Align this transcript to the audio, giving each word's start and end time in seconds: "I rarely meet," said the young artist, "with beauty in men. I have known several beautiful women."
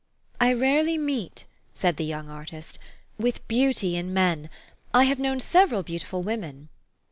"I 0.39 0.51
rarely 0.53 0.97
meet," 0.97 1.45
said 1.75 1.97
the 1.97 2.03
young 2.03 2.27
artist, 2.27 2.79
"with 3.19 3.47
beauty 3.47 3.95
in 3.95 4.11
men. 4.11 4.49
I 4.95 5.03
have 5.03 5.19
known 5.19 5.39
several 5.39 5.83
beautiful 5.83 6.23
women." 6.23 6.69